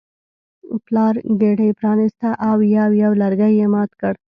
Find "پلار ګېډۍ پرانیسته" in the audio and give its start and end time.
0.85-2.29